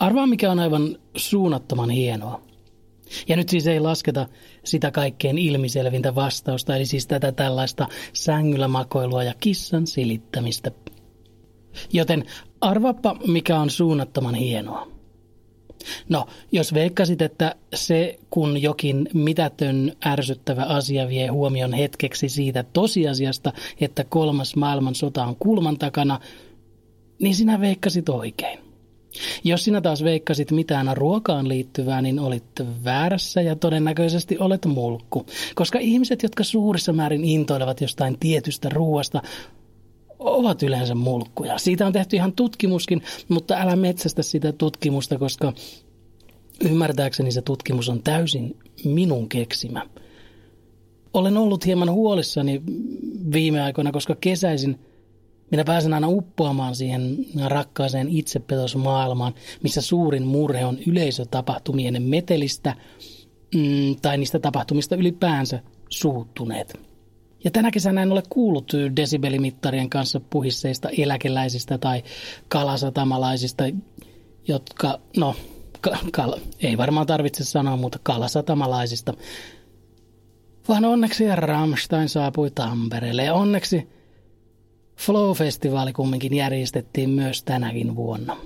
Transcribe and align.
Arvaa 0.00 0.26
mikä 0.26 0.50
on 0.50 0.58
aivan 0.58 0.96
suunnattoman 1.16 1.90
hienoa. 1.90 2.42
Ja 3.28 3.36
nyt 3.36 3.48
siis 3.48 3.66
ei 3.66 3.80
lasketa 3.80 4.26
sitä 4.64 4.90
kaikkein 4.90 5.38
ilmiselvintä 5.38 6.14
vastausta, 6.14 6.76
eli 6.76 6.86
siis 6.86 7.06
tätä 7.06 7.32
tällaista 7.32 7.86
sängyllä 8.12 8.68
makoilua 8.68 9.24
ja 9.24 9.34
kissan 9.40 9.86
silittämistä. 9.86 10.70
Joten 11.92 12.24
arvappa, 12.60 13.16
mikä 13.26 13.58
on 13.58 13.70
suunnattoman 13.70 14.34
hienoa. 14.34 14.88
No, 16.08 16.26
jos 16.52 16.74
veikkasit, 16.74 17.22
että 17.22 17.54
se, 17.74 18.18
kun 18.30 18.62
jokin 18.62 19.08
mitätön 19.14 19.92
ärsyttävä 20.06 20.62
asia 20.62 21.08
vie 21.08 21.26
huomion 21.26 21.72
hetkeksi 21.72 22.28
siitä 22.28 22.64
tosiasiasta, 22.72 23.52
että 23.80 24.04
kolmas 24.04 24.56
maailmansota 24.56 25.24
on 25.24 25.36
kulman 25.36 25.78
takana, 25.78 26.20
niin 27.22 27.34
sinä 27.34 27.60
veikkasit 27.60 28.08
oikein. 28.08 28.69
Jos 29.44 29.64
sinä 29.64 29.80
taas 29.80 30.04
veikkasit 30.04 30.50
mitään 30.50 30.96
ruokaan 30.96 31.48
liittyvää, 31.48 32.02
niin 32.02 32.18
olit 32.18 32.44
väärässä 32.84 33.40
ja 33.40 33.56
todennäköisesti 33.56 34.38
olet 34.38 34.66
mulkku. 34.66 35.26
Koska 35.54 35.78
ihmiset, 35.78 36.22
jotka 36.22 36.44
suurissa 36.44 36.92
määrin 36.92 37.24
intoilevat 37.24 37.80
jostain 37.80 38.16
tietystä 38.20 38.68
ruoasta, 38.68 39.22
ovat 40.18 40.62
yleensä 40.62 40.94
mulkkuja. 40.94 41.58
Siitä 41.58 41.86
on 41.86 41.92
tehty 41.92 42.16
ihan 42.16 42.32
tutkimuskin, 42.32 43.02
mutta 43.28 43.54
älä 43.54 43.76
metsästä 43.76 44.22
sitä 44.22 44.52
tutkimusta, 44.52 45.18
koska 45.18 45.52
ymmärtääkseni 46.64 47.32
se 47.32 47.42
tutkimus 47.42 47.88
on 47.88 48.02
täysin 48.02 48.56
minun 48.84 49.28
keksimä. 49.28 49.86
Olen 51.14 51.36
ollut 51.36 51.66
hieman 51.66 51.90
huolissani 51.90 52.62
viime 53.32 53.62
aikoina, 53.62 53.92
koska 53.92 54.16
kesäisin 54.20 54.78
minä 55.50 55.64
pääsen 55.64 55.94
aina 55.94 56.08
uppoamaan 56.08 56.74
siihen 56.74 57.16
rakkaaseen 57.46 58.08
itsepetosmaailmaan, 58.08 59.34
missä 59.62 59.80
suurin 59.80 60.26
murhe 60.26 60.64
on 60.64 60.78
yleisötapahtumien 60.86 62.02
metelistä 62.02 62.74
mm, 63.54 63.96
tai 64.02 64.18
niistä 64.18 64.38
tapahtumista 64.38 64.96
ylipäänsä 64.96 65.60
suuttuneet. 65.88 66.80
Ja 67.44 67.50
tänä 67.50 67.70
kesänä 67.70 68.02
en 68.02 68.12
ole 68.12 68.22
kuullut 68.28 68.72
desibelimittarien 68.96 69.90
kanssa 69.90 70.20
puhisseista 70.30 70.88
eläkeläisistä 70.98 71.78
tai 71.78 72.02
kalasatamalaisista, 72.48 73.64
jotka, 74.48 75.00
no, 75.16 75.36
kal, 76.12 76.34
ei 76.60 76.78
varmaan 76.78 77.06
tarvitse 77.06 77.44
sanoa, 77.44 77.76
mutta 77.76 77.98
kalasatamalaisista. 78.02 79.14
Vaan 80.68 80.84
onneksi 80.84 81.24
Rammstein 81.36 82.08
saapui 82.08 82.50
Tampereelle 82.50 83.24
ja 83.24 83.34
onneksi 83.34 83.88
Flow-festivaali 85.00 85.92
kumminkin 85.92 86.36
järjestettiin 86.36 87.10
myös 87.10 87.42
tänäkin 87.42 87.96
vuonna. 87.96 88.36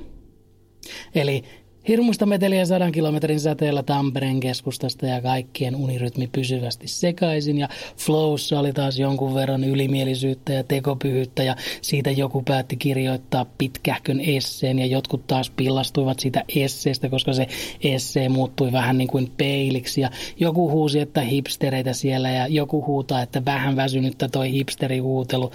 Eli 1.14 1.44
Hirmuista 1.88 2.26
meteliä 2.26 2.64
sadan 2.64 2.92
kilometrin 2.92 3.40
säteellä 3.40 3.82
Tampereen 3.82 4.40
keskustasta 4.40 5.06
ja 5.06 5.22
kaikkien 5.22 5.76
unirytmi 5.76 6.28
pysyvästi 6.32 6.88
sekaisin 6.88 7.58
ja 7.58 7.68
flowssa 7.96 8.60
oli 8.60 8.72
taas 8.72 8.98
jonkun 8.98 9.34
verran 9.34 9.64
ylimielisyyttä 9.64 10.52
ja 10.52 10.64
tekopyhyyttä 10.64 11.42
ja 11.42 11.56
siitä 11.80 12.10
joku 12.10 12.42
päätti 12.42 12.76
kirjoittaa 12.76 13.46
pitkähkön 13.58 14.20
esseen 14.20 14.78
ja 14.78 14.86
jotkut 14.86 15.26
taas 15.26 15.50
pillastuivat 15.50 16.20
siitä 16.20 16.44
esseestä, 16.56 17.08
koska 17.08 17.32
se 17.32 17.46
essee 17.82 18.28
muuttui 18.28 18.72
vähän 18.72 18.98
niin 18.98 19.08
kuin 19.08 19.32
peiliksi 19.36 20.00
ja 20.00 20.10
joku 20.40 20.70
huusi, 20.70 21.00
että 21.00 21.20
hipstereitä 21.20 21.92
siellä 21.92 22.30
ja 22.30 22.46
joku 22.46 22.86
huutaa, 22.86 23.22
että 23.22 23.44
vähän 23.44 23.76
väsynyttä 23.76 24.28
toi 24.28 24.52
hipsterihuutelu. 24.52 25.50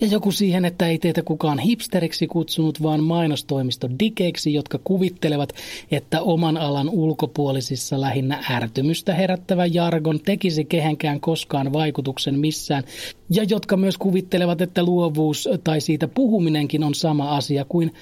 Ja 0.00 0.06
joku 0.06 0.32
siihen, 0.32 0.64
että 0.64 0.88
ei 0.88 0.98
teitä 0.98 1.22
kukaan 1.22 1.58
hipsteriksi 1.58 2.26
kutsunut, 2.26 2.82
vaan 2.82 3.04
mainostoimisto 3.04 3.88
dikeiksi, 3.98 4.54
jotka 4.54 4.78
kuvittelevat, 4.84 5.52
että 5.90 6.22
oman 6.22 6.56
alan 6.56 6.88
ulkopuolisissa 6.88 8.00
lähinnä 8.00 8.44
ärtymystä 8.50 9.14
herättävä 9.14 9.66
jargon 9.66 10.20
tekisi 10.20 10.64
kehenkään 10.64 11.20
koskaan 11.20 11.72
vaikutuksen 11.72 12.38
missään, 12.38 12.84
ja 13.30 13.42
jotka 13.42 13.76
myös 13.76 13.98
kuvittelevat, 13.98 14.60
että 14.60 14.82
luovuus 14.82 15.48
tai 15.64 15.80
siitä 15.80 16.08
puhuminenkin 16.08 16.84
on 16.84 16.94
sama 16.94 17.36
asia 17.36 17.64
kuin 17.64 17.94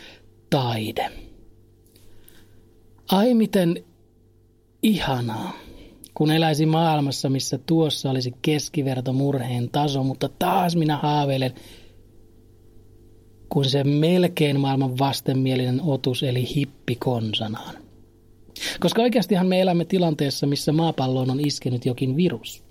taide. 0.50 1.10
Ai 3.12 3.34
miten 3.34 3.84
ihanaa 4.82 5.52
kun 6.14 6.30
eläisi 6.30 6.66
maailmassa, 6.66 7.28
missä 7.28 7.58
tuossa 7.58 8.10
olisi 8.10 8.34
keskiverto 8.42 9.12
murheen 9.12 9.68
taso, 9.70 10.02
mutta 10.02 10.28
taas 10.38 10.76
minä 10.76 10.96
haaveilen 10.96 11.54
kuin 13.48 13.70
se 13.70 13.84
melkein 13.84 14.60
maailman 14.60 14.98
vastenmielinen 14.98 15.80
otus 15.82 16.22
eli 16.22 16.54
hippi 16.56 16.96
konsanaan. 16.96 17.74
Koska 18.80 19.02
oikeastihan 19.02 19.46
me 19.46 19.60
elämme 19.60 19.84
tilanteessa, 19.84 20.46
missä 20.46 20.72
maapalloon 20.72 21.30
on 21.30 21.40
iskenyt 21.40 21.86
jokin 21.86 22.16
virus. 22.16 22.62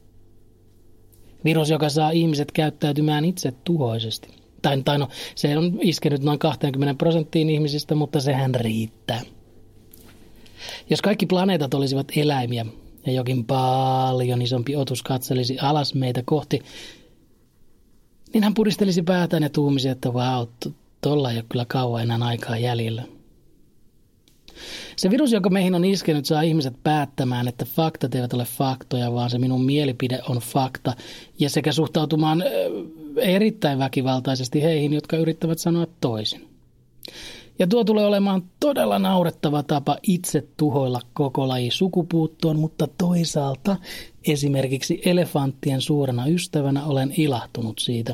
Virus, 1.46 1.70
joka 1.70 1.90
saa 1.90 2.12
ihmiset 2.12 2.52
käyttäytymään 2.52 3.26
itse 3.26 3.54
tuhoisesti. 3.64 4.28
Tai, 4.62 4.82
tai 4.86 4.98
no, 4.98 5.08
se 5.36 5.58
on 5.58 5.80
iskenyt 5.82 6.24
noin 6.24 6.40
20 6.40 6.94
prosenttiin 6.98 7.50
ihmisistä, 7.50 7.96
mutta 7.96 8.20
sehän 8.20 8.56
riittää. 8.56 9.22
Jos 10.90 11.02
kaikki 11.02 11.26
planeetat 11.26 11.74
olisivat 11.74 12.08
eläimiä 12.16 12.66
ja 13.06 13.12
jokin 13.12 13.46
paljon 13.46 14.42
isompi 14.42 14.76
otus 14.76 15.04
katselisi 15.04 15.60
alas 15.60 15.94
meitä 15.94 16.24
kohti, 16.26 16.62
niin 18.36 18.44
hän 18.44 18.54
puristelisi 18.54 19.02
päätään 19.02 19.44
ja 19.44 19.50
tuumisi, 19.50 19.90
että 19.90 20.14
vau, 20.14 20.48
tuolla 21.02 21.32
ei 21.32 21.38
ole 21.38 21.46
kyllä 21.50 21.66
kauan 21.68 22.04
enää 22.04 22.28
aikaa 22.28 22.58
jäljellä. 22.58 23.04
Se 24.96 25.10
virus, 25.10 25.32
joka 25.32 25.50
meihin 25.50 25.76
on 25.76 25.86
iskenyt, 25.86 26.26
saa 26.26 26.42
ihmiset 26.42 26.74
päättämään, 26.84 27.48
että 27.48 27.66
faktat 27.66 28.16
eivät 28.16 28.34
ole 28.34 28.46
faktoja, 28.46 29.14
vaan 29.14 29.30
se 29.30 29.38
minun 29.38 29.66
mielipide 29.66 30.20
on 30.30 30.38
fakta. 30.38 30.94
Ja 31.40 31.50
sekä 31.50 31.72
suhtautumaan 31.72 32.44
erittäin 33.18 33.80
väkivaltaisesti 33.80 34.64
heihin, 34.64 34.94
jotka 34.94 35.18
yrittävät 35.18 35.60
sanoa 35.60 35.88
toisin. 36.02 36.48
Ja 37.60 37.68
tuo 37.68 37.84
tulee 37.84 38.06
olemaan 38.06 38.44
todella 38.60 39.00
naurettava 39.00 39.64
tapa 39.64 39.98
itse 40.04 40.48
tuhoilla 40.58 41.02
koko 41.14 41.48
laji 41.48 41.72
sukupuuttoon, 41.72 42.60
mutta 42.60 42.88
toisaalta 42.98 43.76
esimerkiksi 44.28 45.02
elefanttien 45.06 45.82
suurena 45.82 46.28
ystävänä 46.28 46.86
olen 46.86 47.14
ilahtunut 47.18 47.80
siitä, 47.80 48.14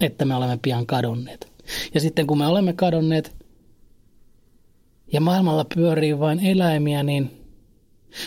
että 0.00 0.24
me 0.24 0.34
olemme 0.34 0.58
pian 0.62 0.86
kadonneet. 0.86 1.52
Ja 1.94 2.00
sitten 2.00 2.26
kun 2.26 2.38
me 2.38 2.46
olemme 2.46 2.72
kadonneet 2.72 3.36
ja 5.12 5.20
maailmalla 5.20 5.64
pyörii 5.74 6.18
vain 6.18 6.46
eläimiä, 6.46 7.02
niin 7.02 7.30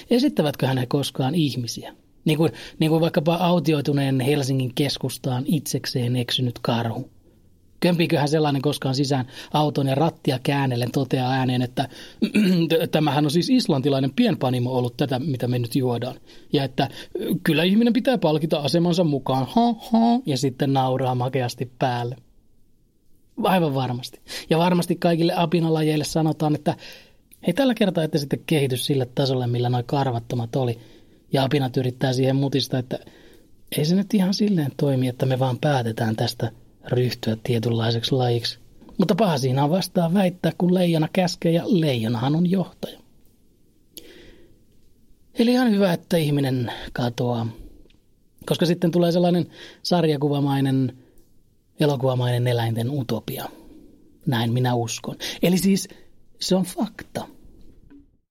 esittävätkö 0.09 0.67
he 0.67 0.85
koskaan 0.85 1.35
ihmisiä? 1.35 1.93
Niin 2.25 2.37
kuin, 2.37 2.51
niin 2.79 2.89
kuin 2.89 3.01
vaikkapa 3.01 3.35
autioituneen 3.35 4.19
Helsingin 4.19 4.73
keskustaan 4.75 5.43
itsekseen 5.47 6.15
eksynyt 6.15 6.59
karhu. 6.59 7.09
Kömpiiköhän 7.79 8.29
sellainen 8.29 8.61
koskaan 8.61 8.95
sisään 8.95 9.27
auton 9.53 9.87
ja 9.87 9.95
rattia 9.95 10.39
käännellen 10.43 10.91
toteaa 10.91 11.31
ääneen, 11.31 11.61
että 11.61 11.89
tämähän 12.91 13.25
on 13.25 13.31
siis 13.31 13.49
islantilainen 13.49 14.13
pienpanimo 14.13 14.71
ollut 14.71 14.97
tätä, 14.97 15.19
mitä 15.19 15.47
me 15.47 15.59
nyt 15.59 15.75
juodaan. 15.75 16.15
Ja 16.53 16.63
että 16.63 16.89
kyllä 17.43 17.63
ihminen 17.63 17.93
pitää 17.93 18.17
palkita 18.17 18.59
asemansa 18.59 19.03
mukaan, 19.03 19.47
ha, 19.47 19.73
ha, 19.73 20.19
ja 20.25 20.37
sitten 20.37 20.73
nauraa 20.73 21.15
makeasti 21.15 21.71
päälle. 21.79 22.15
Aivan 23.43 23.75
varmasti. 23.75 24.21
Ja 24.49 24.57
varmasti 24.57 24.95
kaikille 24.95 25.33
apinalajeille 25.35 26.03
sanotaan, 26.03 26.55
että 26.55 26.75
hei 27.47 27.53
tällä 27.53 27.73
kertaa 27.73 28.03
ette 28.03 28.17
sitten 28.17 28.43
kehitys 28.45 28.85
sille 28.85 29.07
tasolle, 29.15 29.47
millä 29.47 29.69
noin 29.69 29.85
karvattomat 29.85 30.55
oli. 30.55 30.79
Ja 31.33 31.43
apinat 31.43 31.77
yrittää 31.77 32.13
siihen 32.13 32.35
mutista, 32.35 32.79
että 32.79 32.99
ei 33.77 33.85
se 33.85 33.95
nyt 33.95 34.13
ihan 34.13 34.33
silleen 34.33 34.71
toimi, 34.77 35.07
että 35.07 35.25
me 35.25 35.39
vaan 35.39 35.57
päätetään 35.59 36.15
tästä– 36.15 36.51
ryhtyä 36.87 37.37
tietynlaiseksi 37.43 38.11
lajiksi. 38.11 38.59
Mutta 38.97 39.15
paha 39.15 39.37
siinä 39.37 39.63
on 39.63 39.69
vastaan 39.69 40.13
väittää, 40.13 40.51
kun 40.57 40.73
leijona 40.73 41.07
käskee 41.13 41.51
ja 41.51 41.63
leijonahan 41.65 42.35
on 42.35 42.51
johtaja. 42.51 42.99
Eli 45.39 45.51
ihan 45.51 45.71
hyvä, 45.71 45.93
että 45.93 46.17
ihminen 46.17 46.71
katoaa. 46.93 47.47
Koska 48.45 48.65
sitten 48.65 48.91
tulee 48.91 49.11
sellainen 49.11 49.47
sarjakuvamainen, 49.83 50.97
elokuvamainen 51.79 52.47
eläinten 52.47 52.89
utopia. 52.89 53.45
Näin 54.25 54.53
minä 54.53 54.73
uskon. 54.75 55.15
Eli 55.43 55.57
siis 55.57 55.87
se 56.39 56.55
on 56.55 56.63
fakta. 56.63 57.27